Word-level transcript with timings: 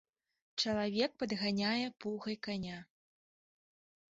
Чалавек 0.61 1.11
падганяе 1.23 1.87
пугай 2.05 2.37
каня. 2.49 2.79